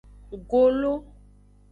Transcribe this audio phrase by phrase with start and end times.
[0.49, 0.93] Golo.